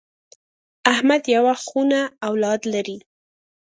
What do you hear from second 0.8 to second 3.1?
احمد یوه خونه اولاد لري.